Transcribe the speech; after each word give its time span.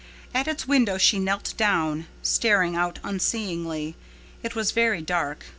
At 0.33 0.47
its 0.47 0.67
window 0.67 0.97
she 0.97 1.19
knelt 1.19 1.53
down, 1.57 2.07
staring 2.23 2.75
out 2.75 2.97
unseeingly. 3.03 3.95
It 4.41 4.55
was 4.55 4.71
very 4.71 5.03
dark. 5.03 5.45